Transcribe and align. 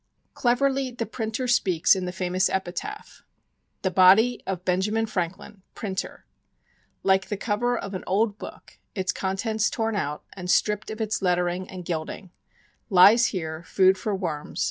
Cleverly 0.33 0.89
the 0.89 1.05
printer 1.05 1.47
speaks 1.47 1.95
in 1.95 2.05
the 2.05 2.11
famous 2.11 2.49
epitaph: 2.49 3.21
The 3.83 3.91
Body 3.91 4.41
of 4.47 4.65
Benjamin 4.65 5.05
Franklin 5.05 5.61
Printer 5.75 6.25
(Like 7.03 7.29
the 7.29 7.37
cover 7.37 7.77
of 7.77 7.93
an 7.93 8.03
old 8.07 8.39
book 8.39 8.79
Its 8.95 9.11
contents 9.11 9.69
torn 9.69 9.95
out 9.95 10.23
And 10.33 10.49
stript 10.49 10.89
of 10.89 11.01
its 11.01 11.21
lettering 11.21 11.69
and 11.69 11.85
gilding) 11.85 12.31
Lies 12.89 13.27
here, 13.27 13.61
food 13.61 13.95
for 13.95 14.15
worms. 14.15 14.59